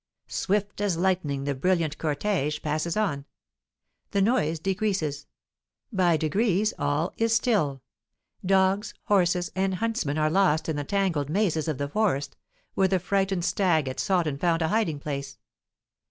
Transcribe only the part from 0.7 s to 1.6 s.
as lightning the